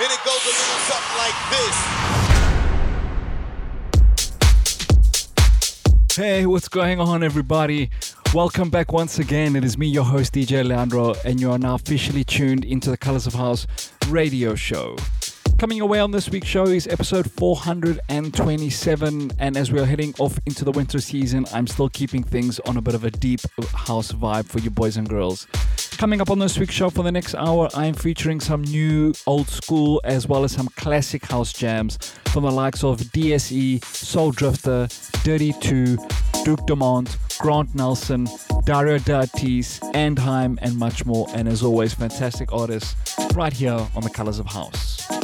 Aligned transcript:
And 0.00 0.10
it 0.10 0.20
goes 0.24 0.42
a 0.42 0.48
little 0.48 0.80
something 0.88 1.18
like 1.18 1.34
this. 6.08 6.16
Hey, 6.16 6.46
what's 6.46 6.68
going 6.68 6.98
on, 6.98 7.22
everybody? 7.22 7.90
Welcome 8.32 8.70
back 8.70 8.90
once 8.90 9.18
again. 9.18 9.54
It 9.54 9.64
is 9.64 9.76
me, 9.76 9.86
your 9.86 10.04
host, 10.04 10.32
DJ 10.32 10.66
Leandro, 10.66 11.12
and 11.26 11.38
you 11.38 11.52
are 11.52 11.58
now 11.58 11.74
officially 11.74 12.24
tuned 12.24 12.64
into 12.64 12.88
the 12.88 12.96
Colors 12.96 13.26
of 13.26 13.34
House 13.34 13.66
radio 14.08 14.54
show. 14.54 14.96
Coming 15.58 15.82
away 15.82 16.00
on 16.00 16.10
this 16.10 16.30
week's 16.30 16.48
show 16.48 16.64
is 16.64 16.86
episode 16.86 17.30
427, 17.30 19.32
and 19.38 19.56
as 19.58 19.70
we 19.70 19.78
are 19.78 19.84
heading 19.84 20.14
off 20.18 20.38
into 20.46 20.64
the 20.64 20.72
winter 20.72 21.02
season, 21.02 21.44
I'm 21.52 21.66
still 21.66 21.90
keeping 21.90 22.22
things 22.22 22.58
on 22.60 22.78
a 22.78 22.80
bit 22.80 22.94
of 22.94 23.04
a 23.04 23.10
deep 23.10 23.40
house 23.74 24.10
vibe 24.10 24.46
for 24.46 24.60
you 24.60 24.70
boys 24.70 24.96
and 24.96 25.06
girls. 25.06 25.46
Coming 26.02 26.20
up 26.20 26.30
on 26.30 26.40
this 26.40 26.58
week's 26.58 26.74
show 26.74 26.90
for 26.90 27.04
the 27.04 27.12
next 27.12 27.36
hour, 27.36 27.68
I'm 27.74 27.94
featuring 27.94 28.40
some 28.40 28.62
new 28.62 29.14
old 29.24 29.48
school 29.48 30.00
as 30.02 30.26
well 30.26 30.42
as 30.42 30.50
some 30.50 30.66
classic 30.74 31.24
house 31.24 31.52
jams 31.52 31.96
from 32.24 32.42
the 32.42 32.50
likes 32.50 32.82
of 32.82 32.98
DSE, 32.98 33.78
Soledrifter, 33.82 34.90
Dirty 35.22 35.52
2, 35.60 35.96
Duke 36.44 36.66
Dumont, 36.66 37.16
Grant 37.38 37.72
Nelson, 37.76 38.26
Dario 38.64 38.98
D'Attis, 38.98 39.78
Andhim, 39.94 40.58
and 40.60 40.76
much 40.76 41.06
more. 41.06 41.28
And 41.34 41.46
as 41.46 41.62
always, 41.62 41.94
fantastic 41.94 42.52
artists 42.52 42.96
right 43.36 43.52
here 43.52 43.86
on 43.94 44.02
the 44.02 44.10
Colors 44.10 44.40
of 44.40 44.46
House. 44.46 45.21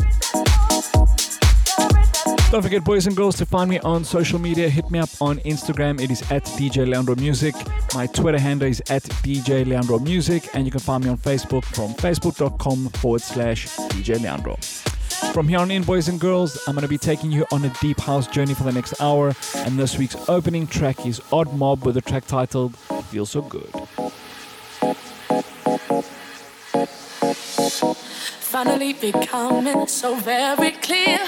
Don't 2.50 2.62
forget, 2.62 2.82
boys 2.82 3.06
and 3.06 3.14
girls, 3.14 3.36
to 3.36 3.44
find 3.44 3.68
me 3.68 3.78
on 3.80 4.02
social 4.04 4.38
media. 4.38 4.70
Hit 4.70 4.90
me 4.90 4.98
up 4.98 5.10
on 5.20 5.36
Instagram. 5.40 6.00
It 6.00 6.10
is 6.10 6.22
at 6.32 6.44
DJ 6.44 6.88
Leandro 6.88 7.14
Music. 7.16 7.54
My 7.94 8.06
Twitter 8.06 8.38
handle 8.38 8.66
is 8.66 8.80
at 8.88 9.02
DJ 9.02 9.66
Leandro 9.66 9.98
Music. 9.98 10.48
And 10.54 10.64
you 10.64 10.70
can 10.70 10.80
find 10.80 11.04
me 11.04 11.10
on 11.10 11.18
Facebook 11.18 11.62
from 11.62 11.92
facebook.com 11.92 12.88
forward 12.88 13.20
slash 13.20 13.66
DJ 13.90 14.18
Leandro. 14.22 14.56
From 15.34 15.46
here 15.46 15.58
on 15.58 15.70
in, 15.70 15.82
boys 15.82 16.08
and 16.08 16.18
girls, 16.18 16.58
I'm 16.66 16.74
going 16.74 16.82
to 16.82 16.88
be 16.88 16.96
taking 16.96 17.30
you 17.30 17.44
on 17.52 17.66
a 17.66 17.72
deep 17.82 18.00
house 18.00 18.26
journey 18.26 18.54
for 18.54 18.62
the 18.62 18.72
next 18.72 18.98
hour. 18.98 19.34
And 19.56 19.78
this 19.78 19.98
week's 19.98 20.16
opening 20.26 20.66
track 20.66 21.04
is 21.04 21.20
Odd 21.30 21.52
Mob 21.52 21.84
with 21.84 21.96
the 21.96 22.00
track 22.00 22.26
titled 22.26 22.74
Feel 23.10 23.26
So 23.26 23.42
Good. 23.42 23.70
finally 28.48 28.94
becoming 28.94 29.86
so 29.86 30.16
very 30.16 30.72
clear 30.72 31.20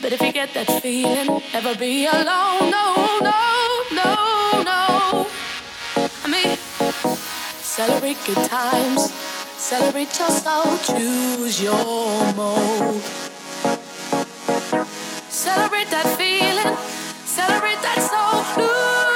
But 0.00 0.12
if 0.12 0.20
you 0.20 0.32
get 0.32 0.52
that 0.54 0.70
feeling, 0.82 1.42
never 1.52 1.74
be 1.76 2.06
alone. 2.06 2.70
No, 2.70 2.86
no, 3.22 3.40
no, 4.00 4.62
no. 4.62 5.26
I 5.96 6.28
mean, 6.28 6.56
celebrate 7.60 8.18
good 8.26 8.44
times, 8.48 9.12
celebrate 9.56 10.18
your 10.18 10.30
soul, 10.30 10.76
choose 10.78 11.62
your 11.62 12.32
mode. 12.34 13.02
Celebrate 15.30 15.88
that 15.90 16.08
feeling, 16.18 16.76
celebrate 17.24 17.80
that 17.82 18.00
soul, 18.10 18.64
lose 18.64 19.13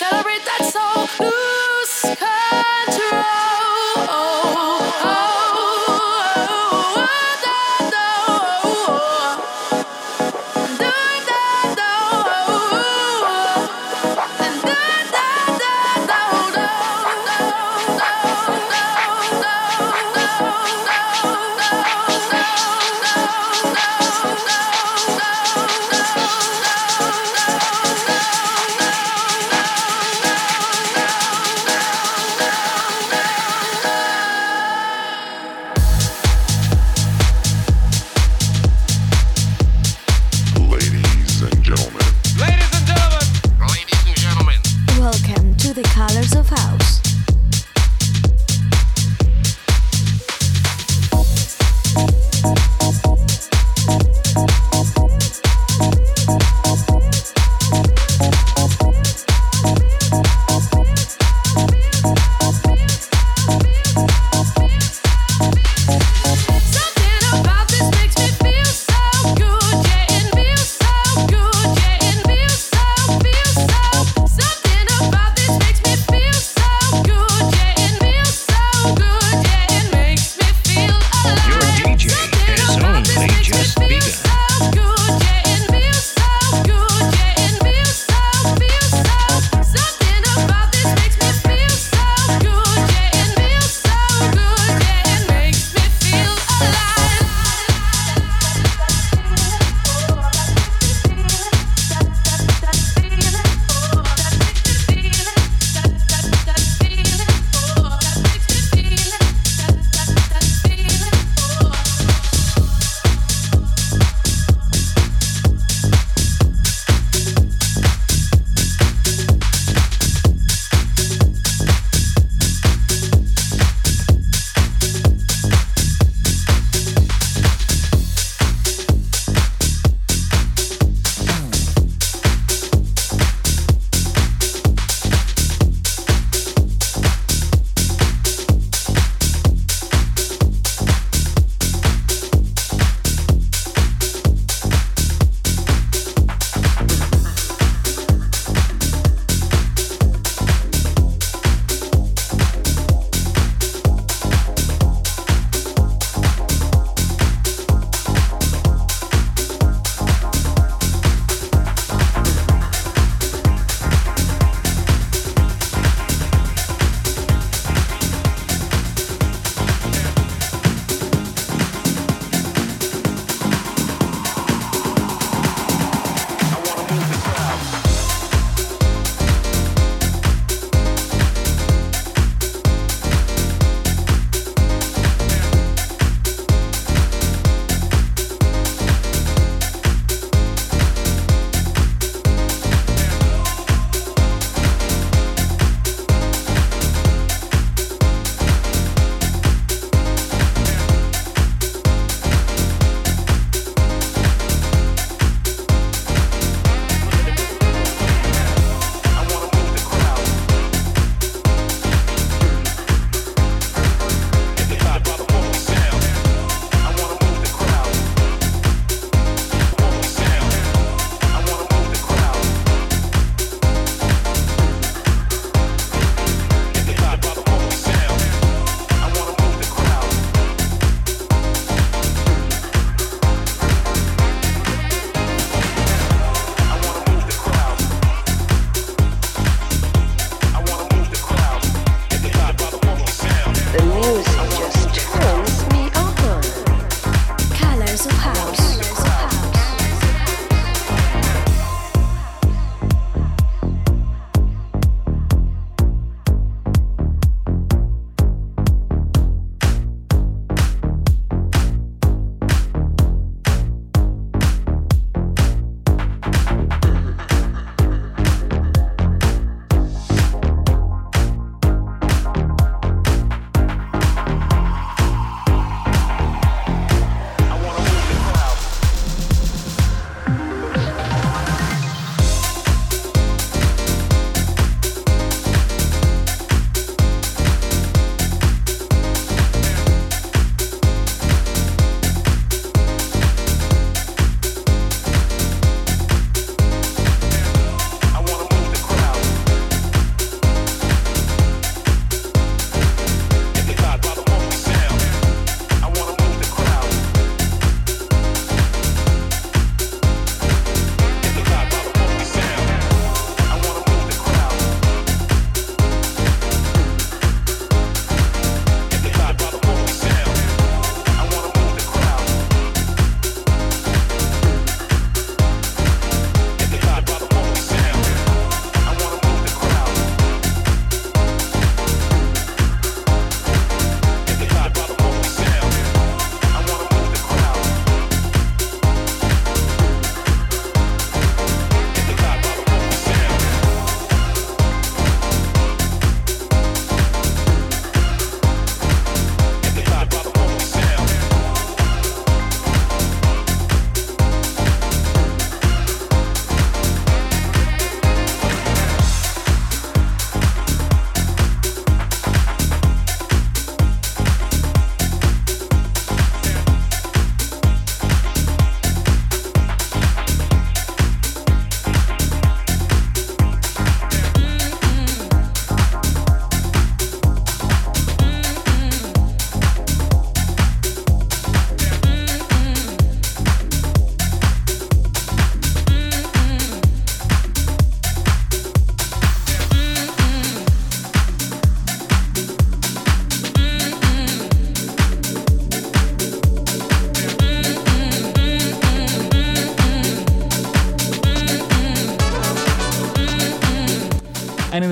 celebrate 0.00 0.42
that 0.46 0.64
soul, 0.72 1.29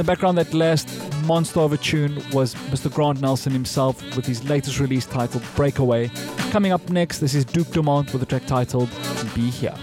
background, 0.08 0.38
that 0.38 0.54
last 0.54 0.88
monster 1.24 1.60
of 1.60 1.74
a 1.74 1.76
tune 1.76 2.14
was 2.32 2.54
Mr. 2.70 2.90
Grant 2.90 3.20
Nelson 3.20 3.52
himself 3.52 4.00
with 4.16 4.24
his 4.24 4.42
latest 4.48 4.80
release 4.80 5.04
titled 5.04 5.42
Breakaway. 5.54 6.08
Coming 6.50 6.72
up 6.72 6.88
next, 6.88 7.18
this 7.18 7.34
is 7.34 7.44
Duke 7.44 7.70
Dumont 7.72 8.14
with 8.14 8.22
a 8.22 8.26
track 8.26 8.46
titled 8.46 8.88
Be 9.34 9.50
Here. 9.50 9.74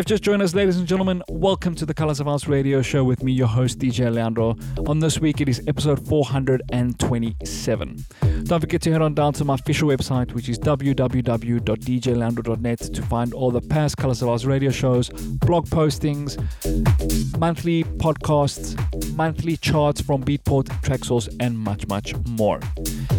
If 0.00 0.08
you 0.08 0.14
have 0.14 0.20
just 0.20 0.24
joined 0.24 0.40
us, 0.40 0.54
ladies 0.54 0.78
and 0.78 0.88
gentlemen, 0.88 1.22
welcome 1.28 1.74
to 1.74 1.84
the 1.84 1.92
Colors 1.92 2.20
of 2.20 2.26
House 2.26 2.48
radio 2.48 2.80
show 2.80 3.04
with 3.04 3.22
me, 3.22 3.32
your 3.32 3.48
host, 3.48 3.78
DJ 3.78 4.10
Leandro. 4.10 4.56
On 4.86 4.98
this 4.98 5.20
week, 5.20 5.42
it 5.42 5.48
is 5.50 5.62
episode 5.66 6.08
427. 6.08 8.04
Don't 8.44 8.60
forget 8.60 8.80
to 8.80 8.92
head 8.92 9.02
on 9.02 9.12
down 9.12 9.34
to 9.34 9.44
my 9.44 9.56
official 9.56 9.90
website, 9.90 10.32
which 10.32 10.48
is 10.48 10.58
www.djleandro.net, 10.58 12.78
to 12.78 13.02
find 13.02 13.34
all 13.34 13.50
the 13.50 13.60
past 13.60 13.98
Colors 13.98 14.22
of 14.22 14.28
House 14.28 14.46
radio 14.46 14.70
shows, 14.70 15.10
blog 15.10 15.66
postings, 15.66 16.38
monthly 17.38 17.84
podcasts, 17.84 18.74
monthly 19.14 19.58
charts 19.58 20.00
from 20.00 20.24
Beatport, 20.24 20.68
Traxsource, 20.80 21.28
and 21.40 21.58
much, 21.58 21.86
much 21.88 22.16
more. 22.26 22.58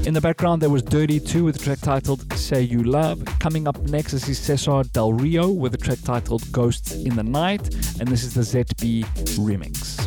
In 0.08 0.16
the 0.16 0.22
background, 0.22 0.64
there 0.64 0.72
was 0.72 0.82
Dirty 0.82 1.20
2 1.20 1.44
with 1.44 1.58
a 1.58 1.60
track 1.60 1.78
titled 1.80 2.34
Say 2.34 2.64
You 2.64 2.82
Love. 2.82 3.24
Coming 3.38 3.68
up 3.68 3.80
next 3.82 4.14
is 4.14 4.40
Cesar 4.40 4.82
Del 4.94 5.14
Rio 5.14 5.48
with 5.48 5.76
a 5.76 5.78
track 5.78 6.00
titled 6.04 6.52
Ghosts 6.72 6.94
in 6.94 7.18
the 7.18 7.24
Night, 7.24 7.76
and 8.00 8.08
this 8.08 8.24
is 8.24 8.34
the 8.34 8.44
Zetbee 8.44 9.04
remix. 9.36 10.00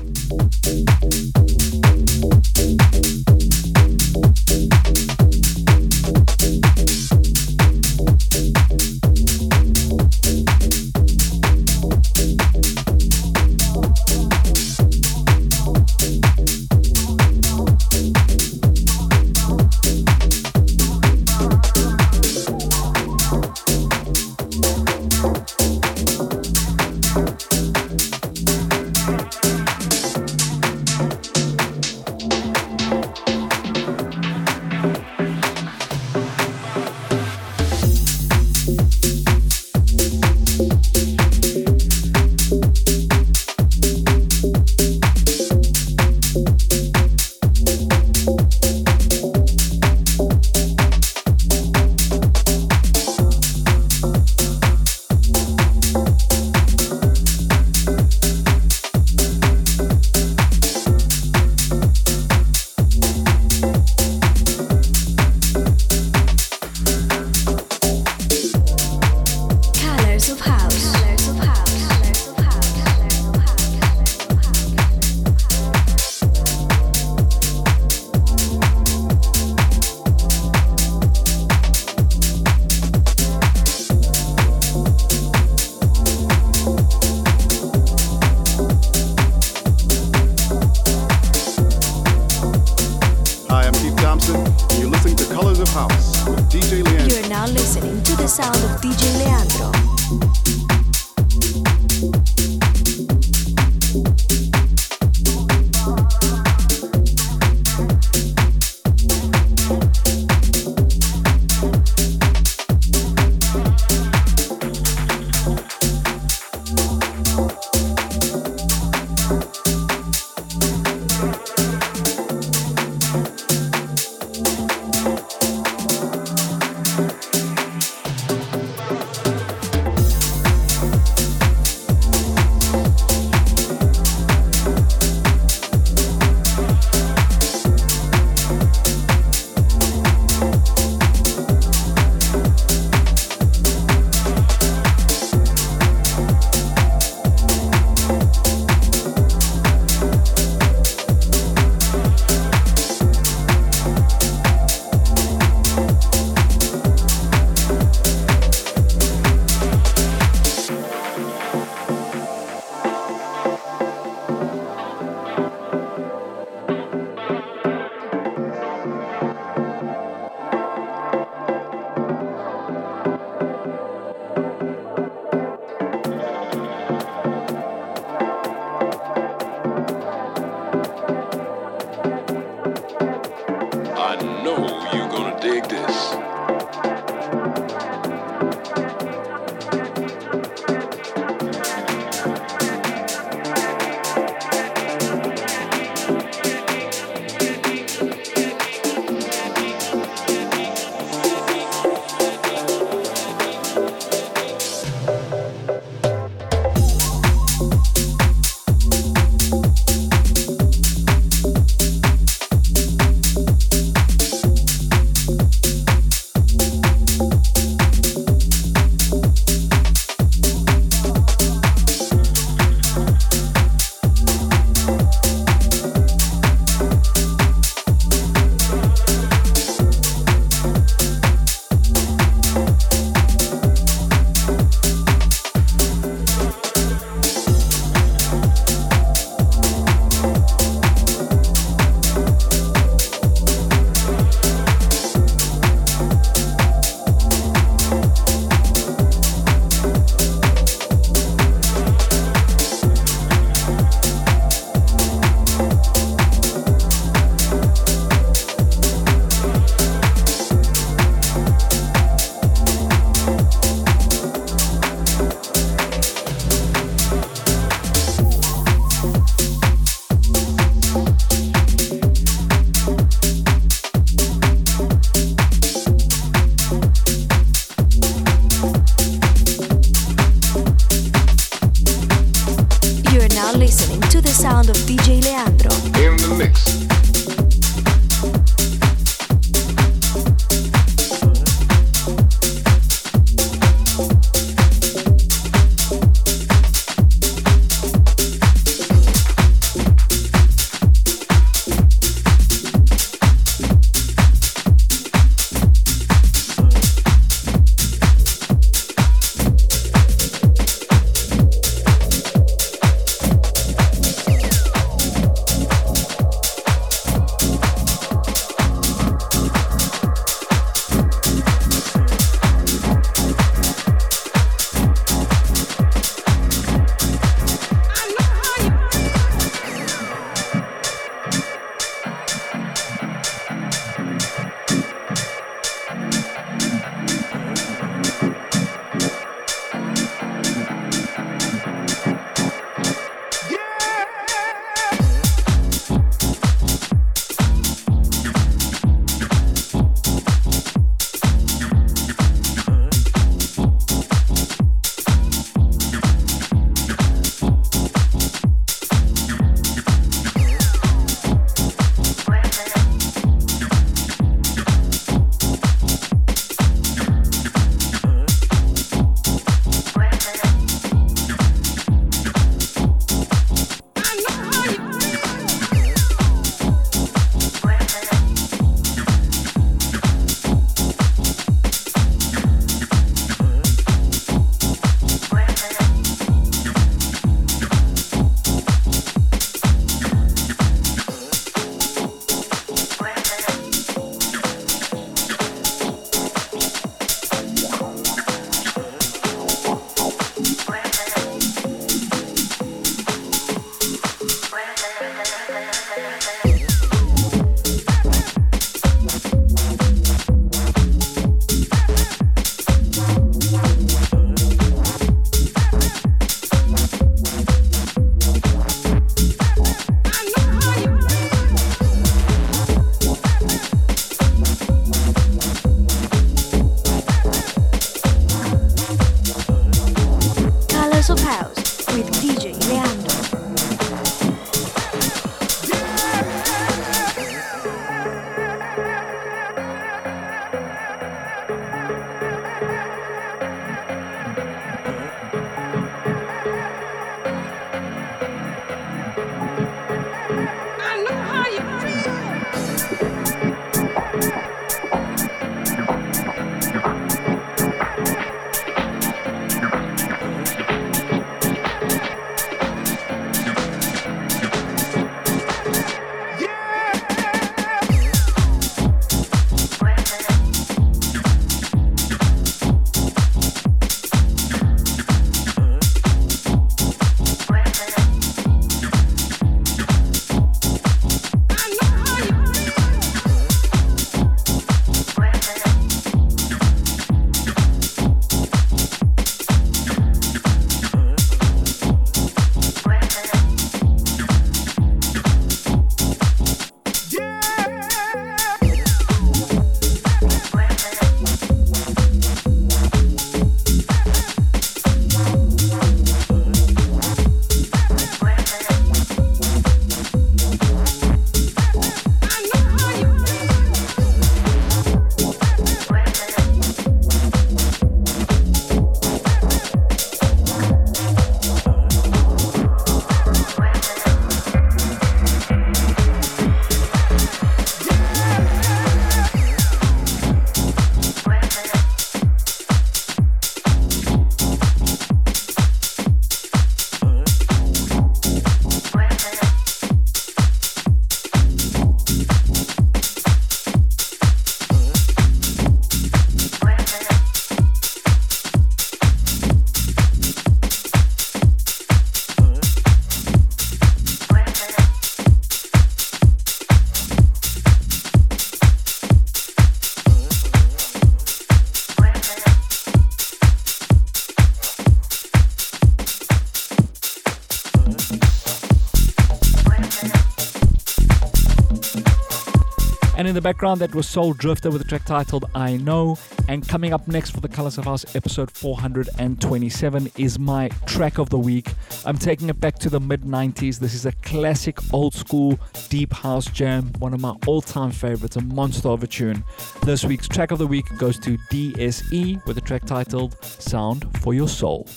Background, 573.44 573.82
that 573.82 573.94
was 573.94 574.06
Soledrifter 574.06 574.72
with 574.72 574.80
a 574.80 574.84
track 574.84 575.04
titled 575.04 575.44
I 575.54 575.76
Know. 575.76 576.16
And 576.48 576.66
coming 576.66 576.94
up 576.94 577.06
next 577.06 577.32
for 577.32 577.40
the 577.40 577.48
Colors 577.48 577.76
of 577.76 577.84
House 577.84 578.16
episode 578.16 578.50
427 578.50 580.10
is 580.16 580.38
my 580.38 580.68
track 580.86 581.18
of 581.18 581.28
the 581.28 581.38
week. 581.38 581.68
I'm 582.06 582.16
taking 582.16 582.48
it 582.48 582.58
back 582.58 582.78
to 582.78 582.88
the 582.88 582.98
mid 582.98 583.20
90s. 583.20 583.78
This 583.78 583.92
is 583.92 584.06
a 584.06 584.12
classic 584.22 584.78
old 584.94 585.12
school 585.12 585.60
deep 585.90 586.14
house 586.14 586.46
jam, 586.46 586.90
one 587.00 587.12
of 587.12 587.20
my 587.20 587.36
all 587.46 587.60
time 587.60 587.90
favorites, 587.90 588.36
a 588.36 588.40
monster 588.40 588.88
of 588.88 589.02
a 589.02 589.06
tune. 589.06 589.44
This 589.82 590.06
week's 590.06 590.26
track 590.26 590.50
of 590.50 590.58
the 590.58 590.66
week 590.66 590.86
goes 590.96 591.18
to 591.18 591.36
DSE 591.52 592.46
with 592.46 592.56
a 592.56 592.62
track 592.62 592.86
titled 592.86 593.36
Sound 593.44 594.06
for 594.22 594.32
Your 594.32 594.48
Soul. 594.48 594.88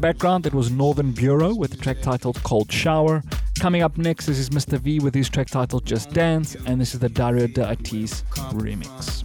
Background, 0.00 0.46
it 0.46 0.54
was 0.54 0.70
Northern 0.70 1.12
Beaureu 1.12 1.54
with 1.54 1.72
the 1.72 1.76
track 1.76 2.00
titled 2.00 2.42
Cold 2.42 2.72
Shower. 2.72 3.22
Coming 3.58 3.82
up 3.82 3.98
next, 3.98 4.24
this 4.24 4.38
is 4.38 4.48
Mr. 4.48 4.78
V 4.78 4.98
with 4.98 5.14
his 5.14 5.28
track 5.28 5.48
titled 5.48 5.84
Just 5.84 6.10
Dance, 6.14 6.56
and 6.66 6.80
this 6.80 6.94
is 6.94 7.00
the 7.00 7.10
Dario 7.10 7.46
D'Attis 7.46 8.24
remix. 8.54 9.24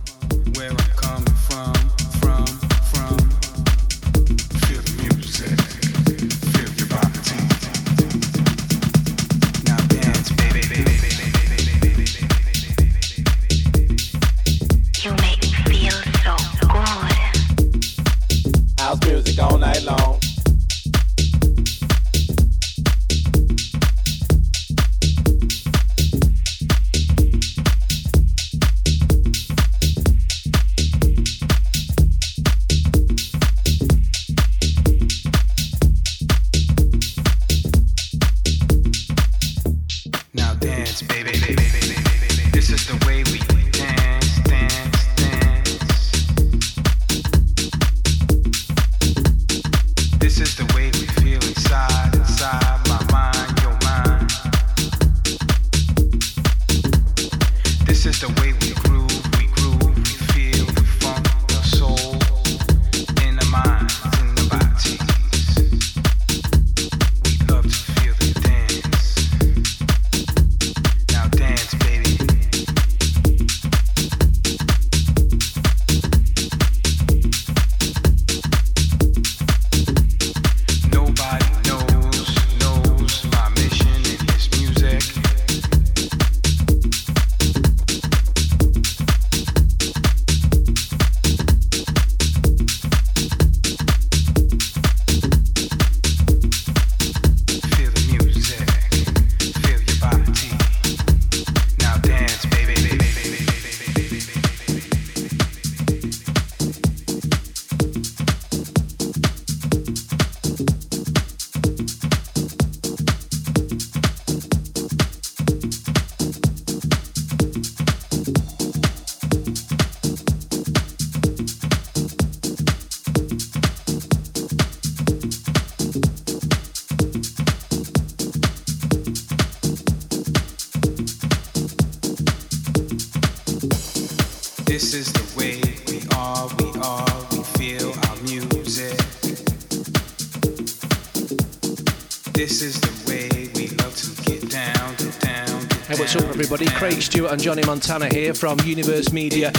Craig 146.96 147.04
Stewart 147.04 147.32
and 147.34 147.42
Johnny 147.42 147.62
Montana 147.64 148.08
here 148.08 148.34
from 148.34 148.58
Universe 148.62 149.12
Media, 149.12 149.52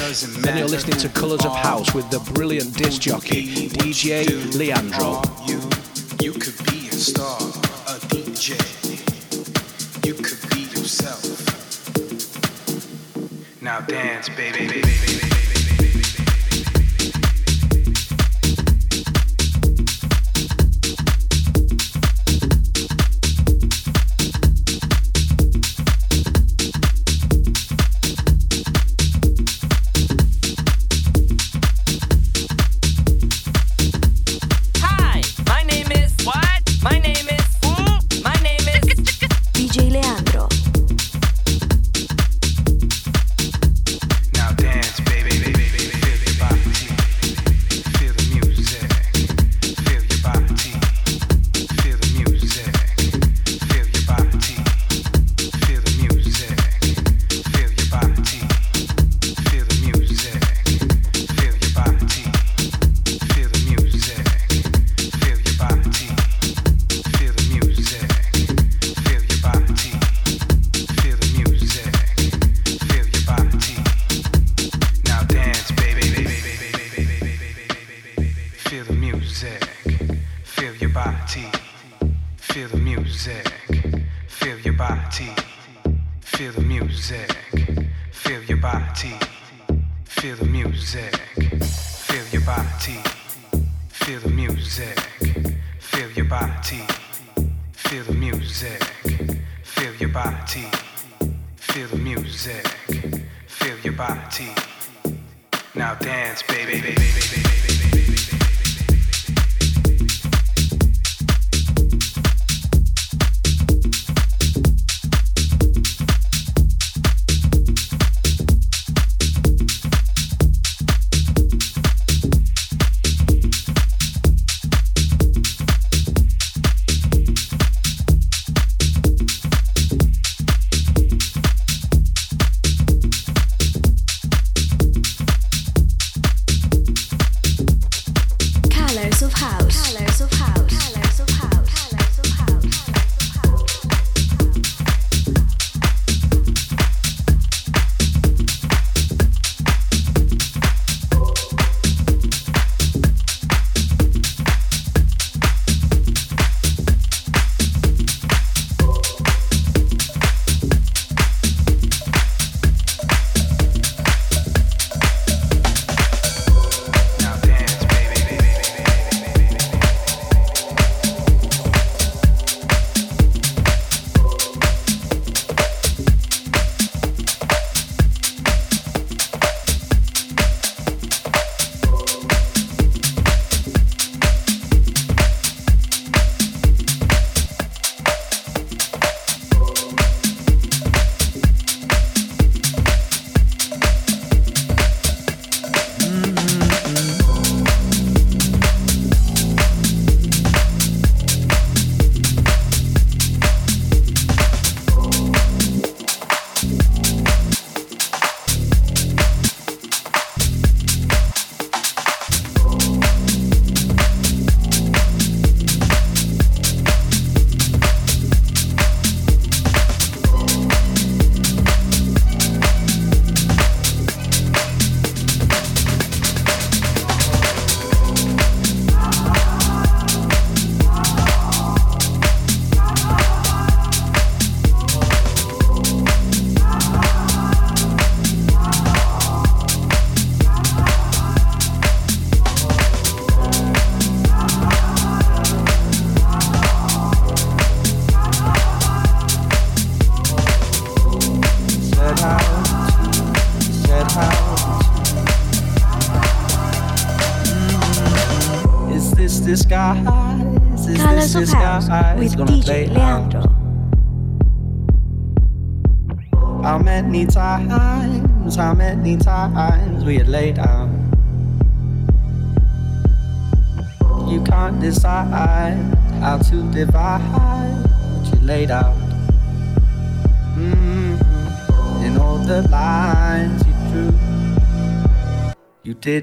and 0.49 0.59
you're 0.59 0.68
listening 0.68 0.97
to 1.01 1.11
Colours 1.11 1.45
of 1.45 1.55
House 1.55 1.93
with 1.93 2.09
the 2.09 2.18
brilliant 2.32 2.74
disc 2.78 3.03
jockey 3.03 3.68
DJ 3.68 4.55
Leandro. 4.57 5.20
You, 5.45 5.61
you 6.18 6.32
could 6.32 6.57
be 6.70 6.89
a 6.89 6.93
star, 6.93 7.37
a 7.37 8.01
DJ. 8.09 8.57
You 10.07 10.14
could 10.14 10.49
be 10.49 10.62
yourself. 10.80 11.20
Now 13.61 13.80
dance, 13.80 14.30
baby, 14.30 14.66
baby, 14.66 14.80
baby. 14.80 15.26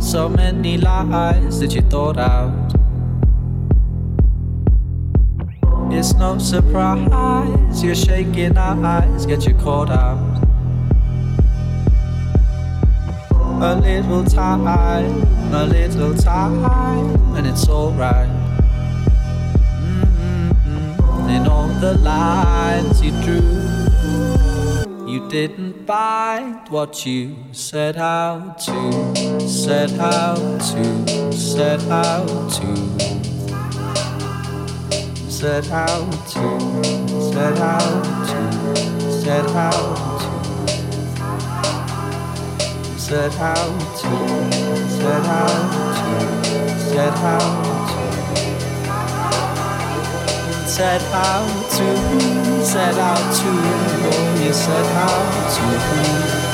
so 0.00 0.28
many 0.28 0.76
lies 0.78 1.60
that 1.60 1.74
you 1.74 1.82
thought 1.82 2.18
out. 2.18 2.72
It's 5.92 6.14
no 6.14 6.38
surprise 6.38 7.82
you're 7.82 7.94
shaking 7.94 8.56
our 8.56 8.84
eyes 8.84 9.26
get 9.26 9.46
you 9.46 9.54
caught 9.54 9.90
out. 9.90 10.18
A 13.62 13.74
little 13.74 14.24
time, 14.24 14.66
a 15.52 15.66
little 15.66 16.14
time, 16.14 16.64
and 17.36 17.46
it's 17.46 17.68
alright. 17.68 18.28
Mm-mm-mm. 19.82 21.28
In 21.28 21.46
all 21.46 21.68
the 21.80 21.94
lines 21.98 23.02
you 23.02 23.10
drew, 23.22 23.59
didn't 25.28 25.86
find 25.86 26.68
what 26.68 27.04
you 27.04 27.36
set 27.52 27.96
out 27.96 28.58
to, 28.60 29.48
set 29.48 29.92
out 29.98 30.60
to, 30.60 31.32
set 31.32 31.82
out 31.88 32.50
to. 32.52 33.00
Set 35.40 35.70
out 35.70 36.12
to, 36.28 36.60
set 37.32 37.58
out 37.58 38.04
to, 38.28 38.52
set 39.10 39.46
out 39.56 39.96
to, 40.20 40.30
set 42.98 43.34
out 43.40 43.78
to, 43.96 44.10
set 44.86 45.24
out 45.24 45.72
to, 45.72 46.30
set 46.78 47.14
out 47.16 47.60
to, 47.88 48.00
set 50.68 51.02
out 51.12 51.70
to, 51.70 51.86
set 52.62 52.98
out 52.98 53.34
to, 53.36 54.29
you 54.44 54.52
said 54.54 54.86
how 54.94 55.08
to 55.50 56.44
be. 56.44 56.49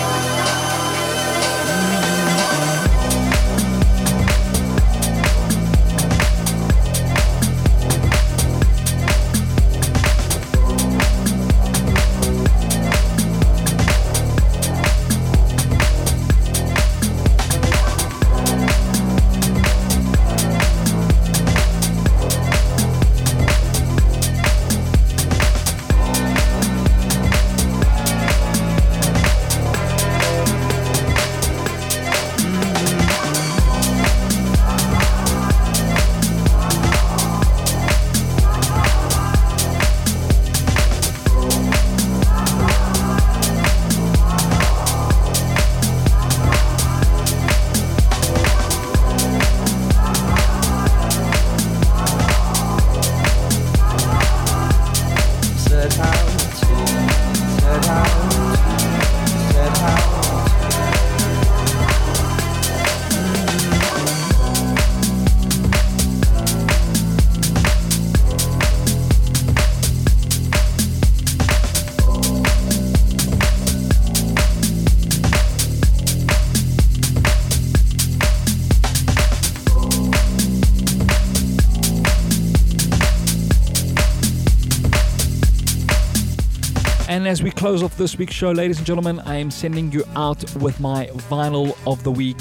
And 87.26 87.32
as 87.32 87.42
we 87.42 87.50
close 87.50 87.82
off 87.82 87.96
this 87.96 88.16
week's 88.16 88.34
show, 88.34 88.52
ladies 88.52 88.78
and 88.78 88.86
gentlemen, 88.86 89.18
I 89.18 89.34
am 89.34 89.50
sending 89.50 89.90
you 89.90 90.04
out 90.14 90.44
with 90.58 90.78
my 90.78 91.06
vinyl 91.28 91.76
of 91.84 92.04
the 92.04 92.12
week. 92.12 92.38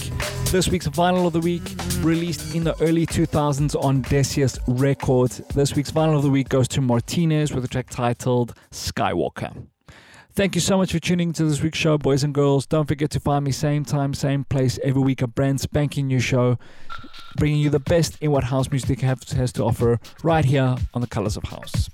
This 0.52 0.68
week's 0.68 0.88
vinyl 0.88 1.26
of 1.26 1.34
the 1.34 1.40
week, 1.40 1.64
released 2.02 2.54
in 2.54 2.64
the 2.64 2.80
early 2.84 3.08
2000s 3.08 3.74
on 3.84 4.04
Decius 4.04 4.60
Records. 4.68 5.40
This 5.56 5.76
week's 5.76 5.92
vinyl 5.92 6.18
of 6.18 6.22
the 6.22 6.30
week 6.30 6.50
goes 6.50 6.68
to 6.68 6.82
Martinez 6.82 7.52
with 7.52 7.66
a 7.66 7.68
track 7.68 7.90
titled 7.90 8.54
Skywalker. 8.70 9.66
Thank 10.34 10.54
you 10.54 10.62
so 10.62 10.78
much 10.78 10.92
for 10.92 11.00
tuning 11.00 11.34
to 11.34 11.46
this 11.46 11.64
week's 11.64 11.80
show, 11.80 11.98
boys 11.98 12.24
and 12.24 12.32
girls. 12.32 12.68
Don't 12.68 12.88
forget 12.88 13.10
to 13.10 13.20
find 13.20 13.44
me 13.44 13.52
same 13.52 13.86
time, 13.86 14.14
same 14.14 14.44
place 14.44 14.78
every 14.84 15.02
week. 15.02 15.24
A 15.24 15.28
brand 15.28 15.62
spanking 15.62 16.06
new 16.06 16.20
show, 16.20 16.60
bringing 17.38 17.60
you 17.60 17.72
the 17.72 17.80
best 17.80 18.20
in 18.22 18.30
what 18.30 18.44
house 18.44 18.70
music 18.70 19.02
have, 19.02 19.24
has 19.30 19.52
to 19.54 19.64
offer 19.64 20.00
right 20.22 20.46
here 20.46 20.76
on 20.94 21.02
the 21.02 21.08
Colors 21.08 21.38
of 21.38 21.46
House. 21.46 21.90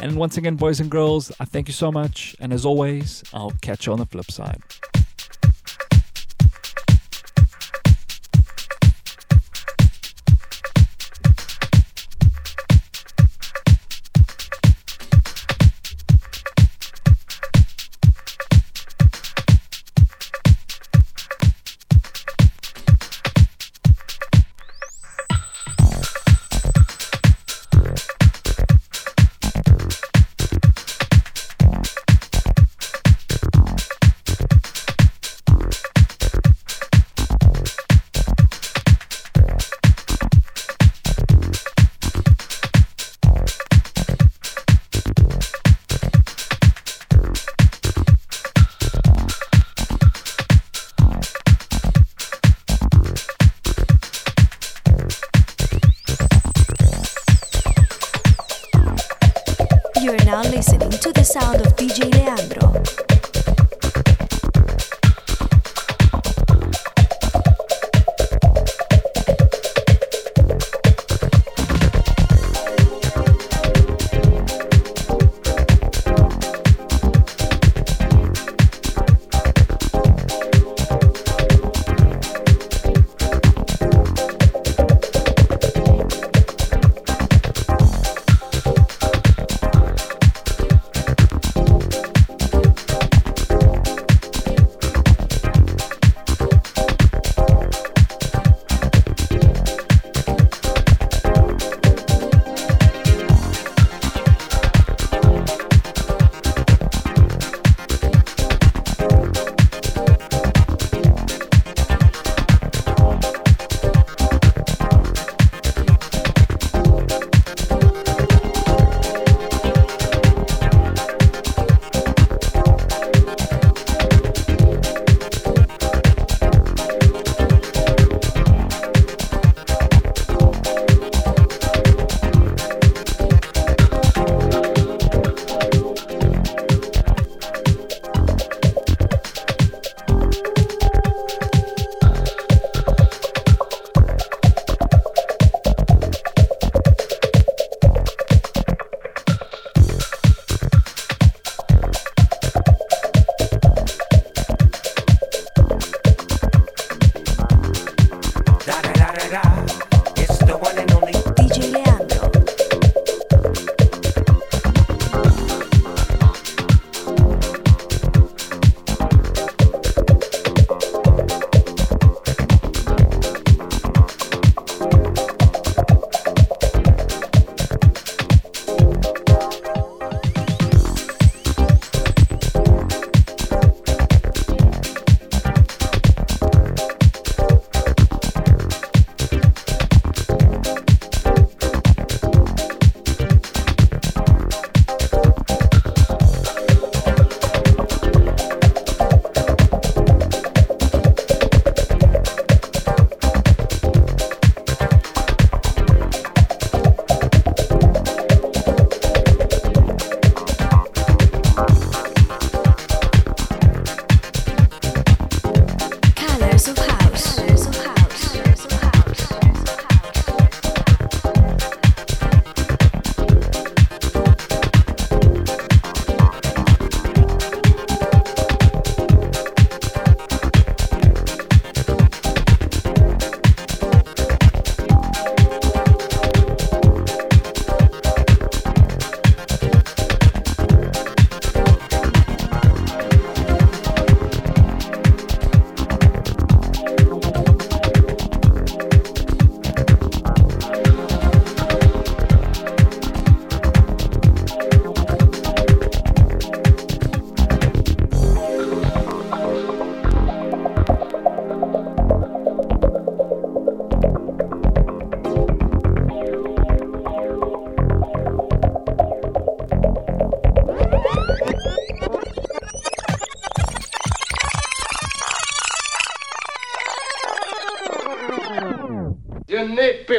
And 0.00 0.16
once 0.16 0.36
again, 0.36 0.56
boys 0.56 0.80
and 0.80 0.90
girls, 0.90 1.32
I 1.40 1.44
thank 1.44 1.68
you 1.68 1.74
so 1.74 1.90
much. 1.90 2.36
And 2.40 2.52
as 2.52 2.64
always, 2.64 3.22
I'll 3.32 3.52
catch 3.62 3.86
you 3.86 3.92
on 3.92 3.98
the 3.98 4.06
flip 4.06 4.30
side. 4.30 4.62